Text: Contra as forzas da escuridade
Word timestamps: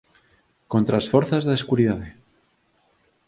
Contra 0.71 0.95
as 0.97 1.09
forzas 1.13 1.43
da 1.45 1.57
escuridade 1.59 2.07